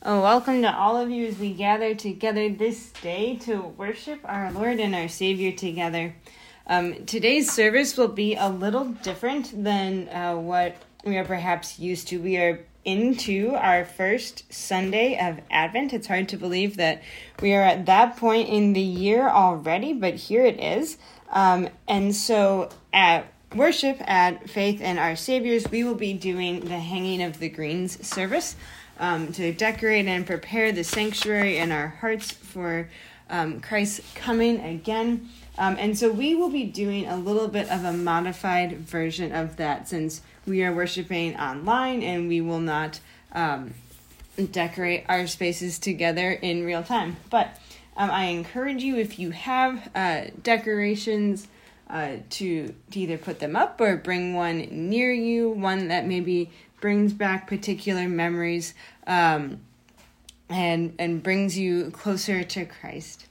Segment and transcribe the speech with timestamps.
[0.00, 4.52] Oh, welcome to all of you as we gather together this day to worship our
[4.52, 6.14] Lord and our Savior together.
[6.68, 12.06] Um, today's service will be a little different than uh, what we are perhaps used
[12.08, 12.20] to.
[12.20, 15.92] We are into our first Sunday of Advent.
[15.92, 17.02] It's hard to believe that
[17.42, 20.96] we are at that point in the year already, but here it is.
[21.30, 26.78] Um, and so at worship at Faith and Our Saviors, we will be doing the
[26.78, 28.54] hanging of the greens service
[28.98, 32.88] um, to decorate and prepare the sanctuary and our hearts for
[33.30, 35.28] um, Christ's coming again.
[35.58, 39.56] Um, and so we will be doing a little bit of a modified version of
[39.56, 43.00] that since we are worshiping online and we will not
[43.32, 43.74] um,
[44.52, 47.16] decorate our spaces together in real time.
[47.28, 47.58] But
[47.96, 51.48] um, I encourage you if you have uh, decorations.
[51.90, 56.50] Uh, to, to either put them up or bring one near you, one that maybe
[56.80, 58.74] brings back particular memories
[59.06, 59.60] um,
[60.48, 63.26] and and brings you closer to Christ.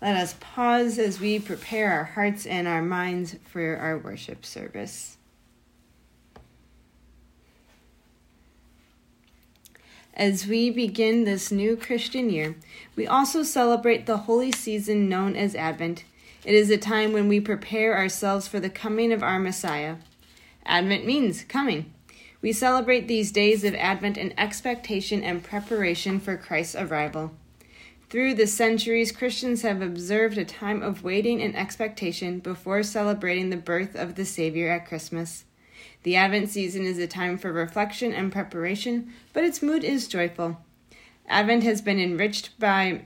[0.00, 5.18] Let us pause as we prepare our hearts and our minds for our worship service.
[10.14, 12.56] As we begin this new Christian year,
[12.96, 16.04] we also celebrate the holy season known as Advent.
[16.44, 19.96] It is a time when we prepare ourselves for the coming of our Messiah.
[20.66, 21.92] Advent means coming.
[22.42, 27.32] We celebrate these days of Advent in expectation and preparation for Christ's arrival.
[28.08, 33.56] Through the centuries, Christians have observed a time of waiting and expectation before celebrating the
[33.56, 35.44] birth of the Savior at Christmas.
[36.02, 40.58] The Advent season is a time for reflection and preparation, but its mood is joyful.
[41.28, 43.02] Advent has been enriched by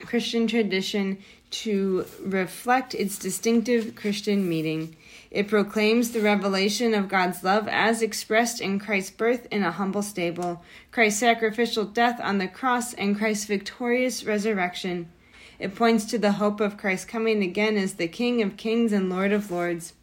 [0.00, 1.18] Christian tradition
[1.50, 4.96] to reflect its distinctive Christian meaning.
[5.30, 10.02] It proclaims the revelation of God's love as expressed in Christ's birth in a humble
[10.02, 15.10] stable, Christ's sacrificial death on the cross, and Christ's victorious resurrection.
[15.58, 19.08] It points to the hope of Christ coming again as the King of kings and
[19.08, 19.94] Lord of lords.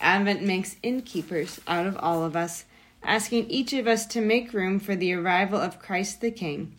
[0.00, 2.64] Advent makes innkeepers out of all of us,
[3.02, 6.76] asking each of us to make room for the arrival of Christ the King.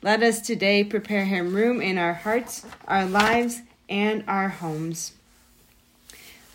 [0.00, 5.12] Let us today prepare him room in our hearts, our lives, and our homes.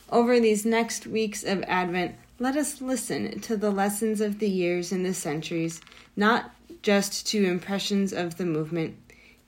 [0.09, 4.93] Over these next weeks of Advent, let us listen to the lessons of the years
[4.93, 5.81] and the centuries,
[6.15, 6.51] not
[6.81, 8.95] just to impressions of the movement.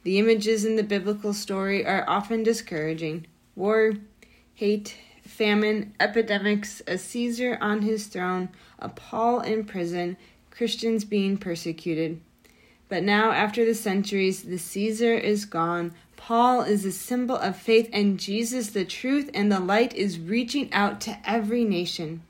[0.04, 3.94] The images in the biblical story are often discouraging war,
[4.54, 8.50] hate, famine, epidemics, a Caesar on his throne,
[8.80, 10.18] a Paul in prison,
[10.52, 12.20] Christians being persecuted.
[12.90, 17.90] But now, after the centuries, the Caesar is gone, Paul is a symbol of faith,
[17.94, 22.22] and Jesus, the truth and the light, is reaching out to every nation.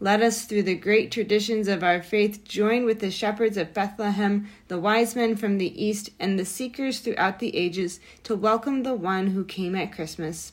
[0.00, 4.48] Let us, through the great traditions of our faith, join with the shepherds of Bethlehem,
[4.66, 8.94] the wise men from the east, and the seekers throughout the ages to welcome the
[8.94, 10.52] one who came at Christmas.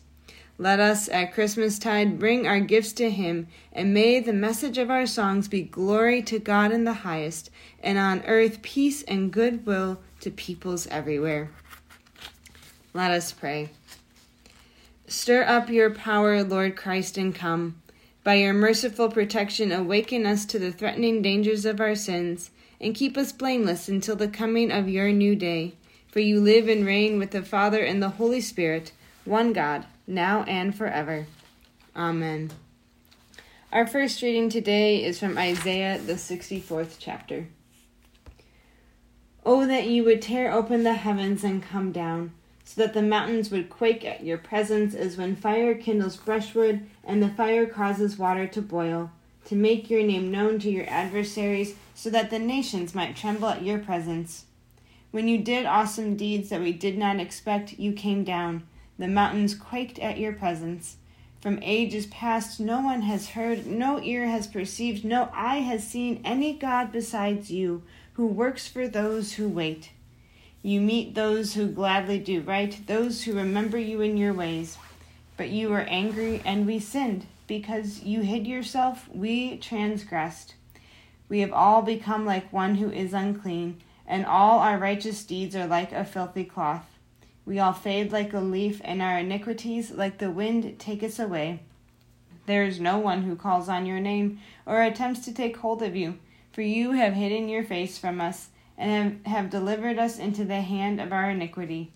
[0.57, 5.07] Let us at Christmastide bring our gifts to him, and may the message of our
[5.07, 7.49] songs be glory to God in the highest,
[7.83, 11.49] and on earth peace and goodwill to peoples everywhere.
[12.95, 13.71] Let us pray.
[15.05, 17.81] Stir up your power, Lord Christ, and come.
[18.23, 23.17] By your merciful protection, awaken us to the threatening dangers of our sins, and keep
[23.17, 25.73] us blameless until the coming of your new day.
[26.07, 28.93] For you live and reign with the Father and the Holy Spirit,
[29.25, 31.27] one God, now and forever.
[31.97, 32.51] Amen.
[33.73, 37.49] Our first reading today is from Isaiah, the 64th chapter.
[39.45, 42.31] Oh, that you would tear open the heavens and come down
[42.65, 47.21] so that the mountains would quake at your presence as when fire kindles brushwood and
[47.21, 49.11] the fire causes water to boil,
[49.45, 53.63] to make your name known to your adversaries, so that the nations might tremble at
[53.63, 54.45] your presence.
[55.11, 58.63] When you did awesome deeds that we did not expect, you came down.
[58.97, 60.97] The mountains quaked at your presence.
[61.39, 66.19] From ages past, no one has heard, no ear has perceived, no eye has seen
[66.25, 67.83] any God besides you,
[68.13, 69.91] who works for those who wait.
[70.65, 74.79] You meet those who gladly do right, those who remember you in your ways.
[75.37, 77.27] But you were angry, and we sinned.
[77.45, 80.55] Because you hid yourself, we transgressed.
[81.29, 85.67] We have all become like one who is unclean, and all our righteous deeds are
[85.67, 86.87] like a filthy cloth.
[87.45, 91.59] We all fade like a leaf, and our iniquities, like the wind, take us away.
[92.47, 95.95] There is no one who calls on your name or attempts to take hold of
[95.95, 96.17] you,
[96.51, 100.99] for you have hidden your face from us and have delivered us into the hand
[100.99, 101.91] of our iniquity.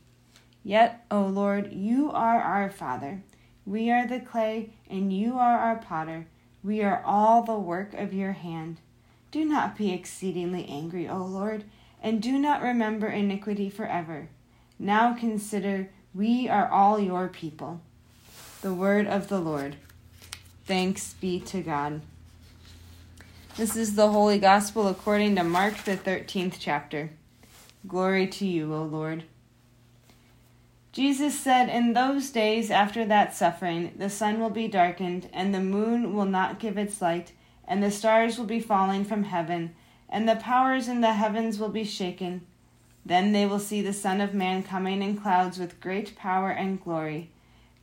[0.63, 3.21] Yet, O Lord, you are our Father.
[3.65, 6.27] We are the clay, and you are our potter.
[6.63, 8.79] We are all the work of your hand.
[9.31, 11.65] Do not be exceedingly angry, O Lord,
[12.01, 14.29] and do not remember iniquity forever.
[14.77, 17.81] Now consider, we are all your people.
[18.61, 19.75] The word of the Lord.
[20.65, 22.01] Thanks be to God.
[23.59, 27.09] This is the Holy Gospel according to Mark, the 13th chapter.
[27.85, 29.25] Glory to you, O Lord.
[30.93, 35.59] Jesus said, In those days after that suffering, the sun will be darkened, and the
[35.59, 37.33] moon will not give its light,
[37.67, 39.75] and the stars will be falling from heaven
[40.07, 42.47] and the powers in the heavens will be shaken.
[43.05, 46.81] Then they will see the Son of Man coming in clouds with great power and
[46.81, 47.29] glory.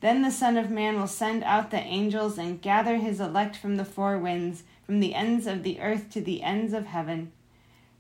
[0.01, 3.77] Then the Son of Man will send out the angels and gather his elect from
[3.77, 7.33] the four winds, from the ends of the earth to the ends of heaven.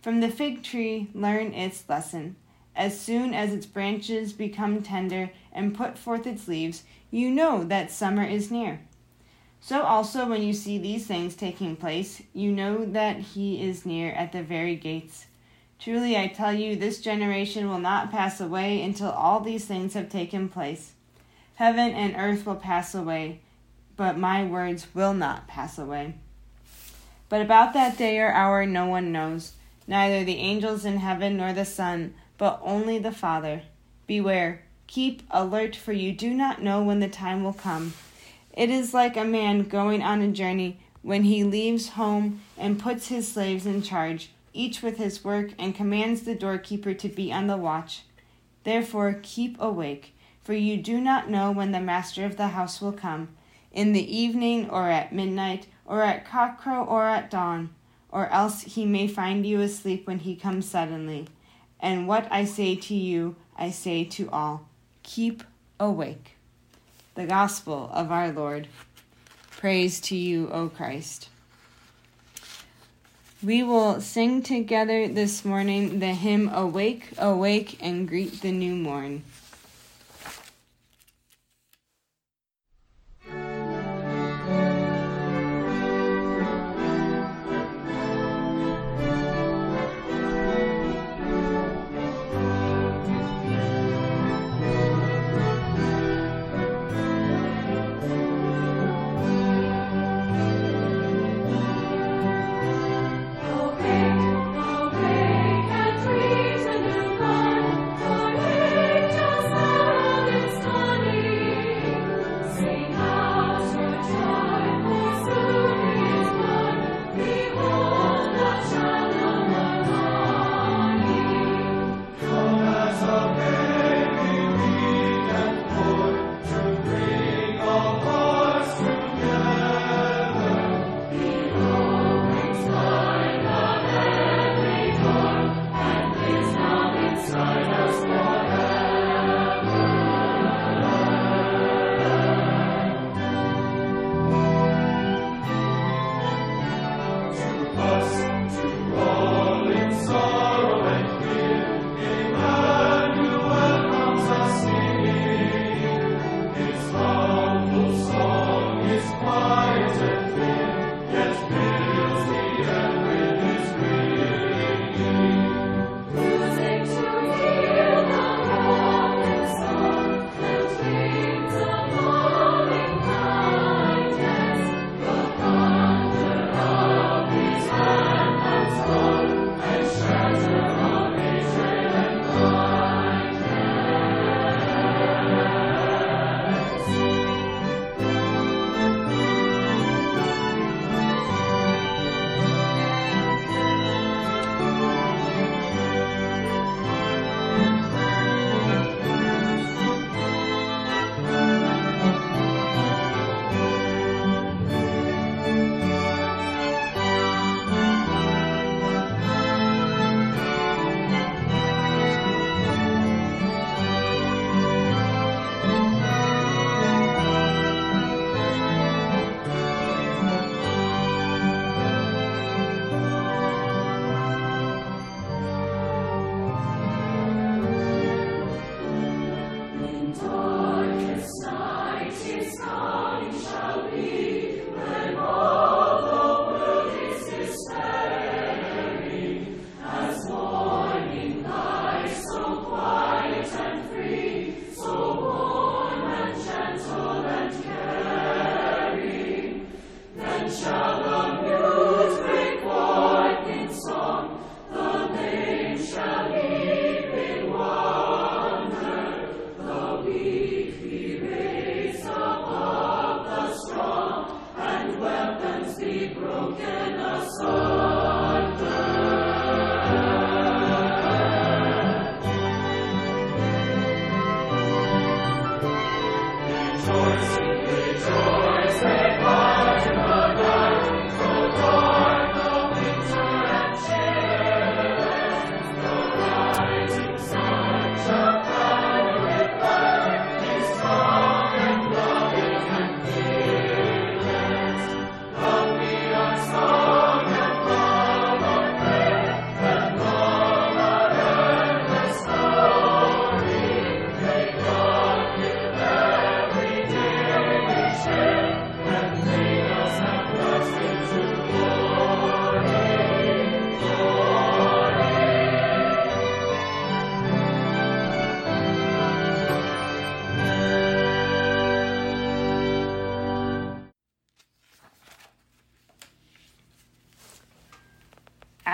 [0.00, 2.37] From the fig tree, learn its lesson.
[2.77, 7.91] As soon as its branches become tender and put forth its leaves, you know that
[7.91, 8.81] summer is near.
[9.61, 14.12] So also, when you see these things taking place, you know that he is near
[14.12, 15.27] at the very gates.
[15.81, 20.09] Truly, I tell you, this generation will not pass away until all these things have
[20.09, 20.93] taken place.
[21.56, 23.41] Heaven and earth will pass away,
[23.97, 26.15] but my words will not pass away.
[27.28, 29.52] But about that day or hour no one knows,
[29.87, 33.62] neither the angels in heaven nor the Son, but only the Father.
[34.06, 37.94] Beware, keep alert, for you do not know when the time will come.
[38.52, 43.08] It is like a man going on a journey when he leaves home and puts
[43.08, 47.46] his slaves in charge, each with his work, and commands the doorkeeper to be on
[47.46, 48.02] the watch.
[48.64, 52.93] Therefore, keep awake, for you do not know when the master of the house will
[52.93, 53.29] come
[53.72, 57.71] in the evening, or at midnight, or at cockcrow, or at dawn,
[58.11, 61.27] or else he may find you asleep when he comes suddenly.
[61.81, 64.69] And what I say to you, I say to all
[65.03, 65.44] keep
[65.79, 66.37] awake
[67.15, 68.69] the gospel of our Lord.
[69.50, 71.31] Praise to you, O Christ.
[73.43, 79.23] We will sing together this morning the hymn Awake, Awake, and Greet the New Morn.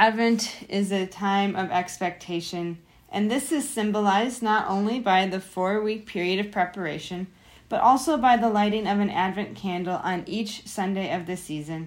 [0.03, 2.77] Advent is a time of expectation,
[3.09, 7.29] and this is symbolized not only by the four week period of preparation,
[7.69, 11.87] but also by the lighting of an Advent candle on each Sunday of the season.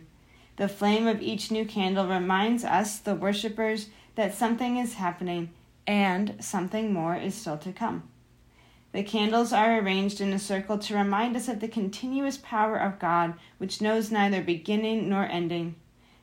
[0.56, 5.50] The flame of each new candle reminds us, the worshippers, that something is happening
[5.86, 8.04] and something more is still to come.
[8.94, 12.98] The candles are arranged in a circle to remind us of the continuous power of
[12.98, 15.76] God, which knows neither beginning nor ending.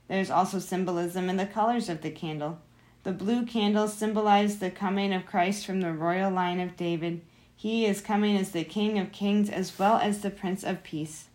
[0.09, 2.59] There is also symbolism in the colors of the candle.
[3.05, 7.21] The blue candles symbolize the coming of Christ from the royal line of David.
[7.57, 11.27] He is coming as the King of Kings as well as the Prince of Peace.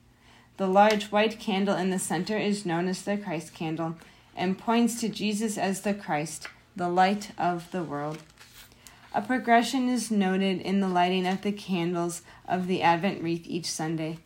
[0.57, 3.95] The large white candle in the center is known as the Christ candle
[4.35, 8.19] and points to Jesus as the Christ, the light of the world.
[9.13, 13.69] A progression is noted in the lighting of the candles of the Advent wreath each
[13.69, 14.19] Sunday.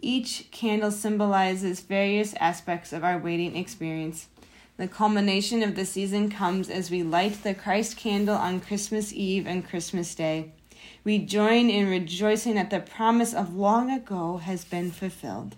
[0.00, 4.28] Each candle symbolizes various aspects of our waiting experience.
[4.76, 9.46] The culmination of the season comes as we light the Christ candle on Christmas Eve
[9.46, 10.52] and Christmas Day.
[11.02, 15.56] We join in rejoicing that the promise of long ago has been fulfilled.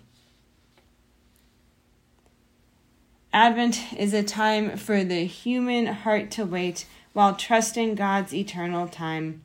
[3.31, 9.43] Advent is a time for the human heart to wait while trusting God's eternal time.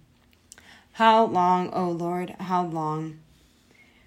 [0.93, 3.19] How long, O Lord, how long?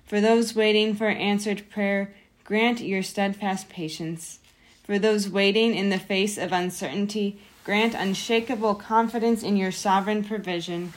[0.09, 2.11] For those waiting for answered prayer,
[2.43, 4.39] grant your steadfast patience.
[4.83, 10.93] For those waiting in the face of uncertainty, grant unshakable confidence in your sovereign provision.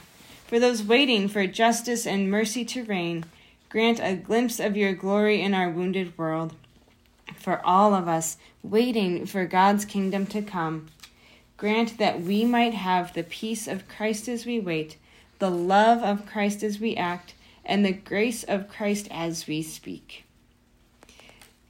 [0.47, 3.27] For those waiting for justice and mercy to reign,
[3.69, 6.55] grant a glimpse of your glory in our wounded world.
[7.37, 10.89] For all of us waiting for God's kingdom to come,
[11.63, 14.97] Grant that we might have the peace of Christ as we wait,
[15.39, 20.25] the love of Christ as we act, and the grace of Christ as we speak.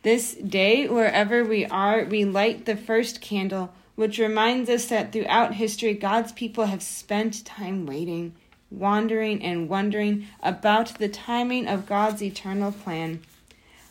[0.03, 5.55] This day, wherever we are, we light the first candle, which reminds us that throughout
[5.55, 8.35] history, God's people have spent time waiting,
[8.71, 13.21] wandering, and wondering about the timing of God's eternal plan.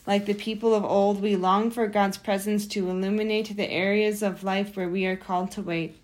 [0.06, 4.44] Like the people of old, we long for God's presence to illuminate the areas of
[4.44, 5.96] life where we are called to wait.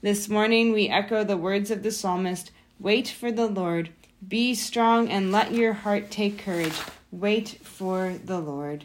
[0.00, 2.50] This morning we echo the words of the psalmist
[2.80, 3.90] Wait for the Lord.
[4.28, 6.74] Be strong and let your heart take courage.
[7.12, 8.84] Wait for the Lord.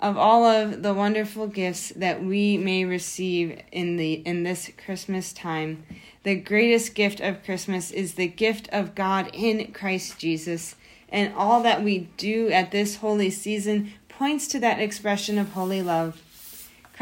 [0.00, 5.32] Of all of the wonderful gifts that we may receive in the in this Christmas
[5.32, 5.84] time,
[6.22, 10.74] the greatest gift of Christmas is the gift of God in Christ Jesus.
[11.10, 15.82] And all that we do at this holy season points to that expression of holy
[15.82, 16.22] love.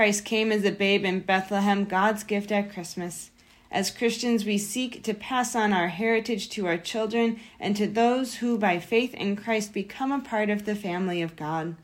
[0.01, 3.31] Christ came as a babe in Bethlehem, God's gift at Christmas.
[3.71, 8.37] As Christians, we seek to pass on our heritage to our children and to those
[8.37, 11.77] who, by faith in Christ, become a part of the family of God.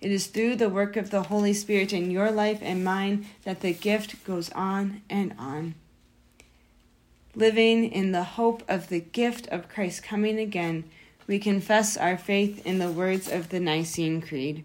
[0.00, 3.60] It is through the work of the Holy Spirit in your life and mine that
[3.60, 5.74] the gift goes on and on
[7.34, 10.84] living in the hope of the gift of Christ coming again,
[11.26, 14.64] we confess our faith in the words of the Nicene Creed.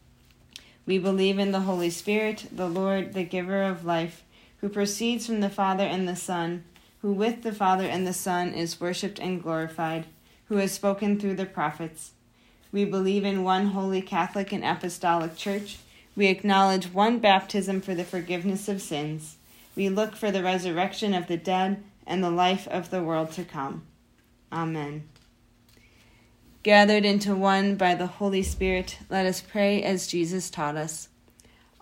[0.91, 4.25] We believe in the Holy Spirit, the Lord, the giver of life,
[4.57, 6.65] who proceeds from the Father and the Son,
[7.01, 10.05] who with the Father and the Son is worshipped and glorified,
[10.49, 12.11] who has spoken through the prophets.
[12.73, 15.77] We believe in one holy Catholic and Apostolic Church.
[16.13, 19.37] We acknowledge one baptism for the forgiveness of sins.
[19.77, 23.45] We look for the resurrection of the dead and the life of the world to
[23.45, 23.83] come.
[24.51, 25.07] Amen.
[26.63, 31.09] Gathered into one by the Holy Spirit, let us pray as Jesus taught us.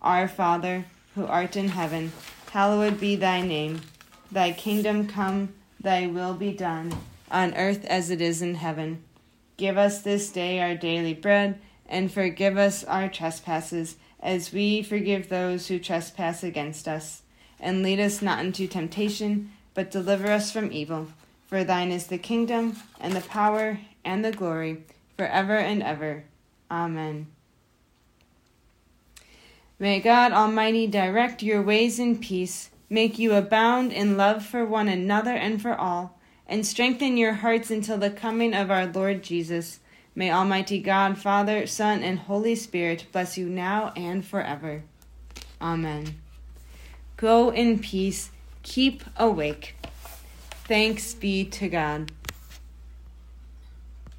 [0.01, 2.13] Our Father, who art in heaven,
[2.51, 3.81] hallowed be thy name.
[4.31, 6.95] Thy kingdom come, thy will be done,
[7.29, 9.03] on earth as it is in heaven.
[9.57, 15.27] Give us this day our daily bread and forgive us our trespasses, as we forgive
[15.27, 17.23] those who trespass against us.
[17.59, 21.09] And lead us not into temptation, but deliver us from evil.
[21.49, 24.83] For thine is the kingdom, and the power, and the glory,
[25.17, 26.23] forever and ever.
[26.69, 27.27] Amen.
[29.79, 34.87] May God Almighty direct your ways in peace, make you abound in love for one
[34.87, 39.79] another and for all, and strengthen your hearts until the coming of our Lord Jesus
[40.19, 44.83] May Almighty God, Father, Son, and Holy Spirit bless you now and forever.
[45.61, 46.19] Amen.
[47.15, 48.29] Go in peace.
[48.61, 49.78] Keep awake.
[50.69, 52.11] Thanks be to God.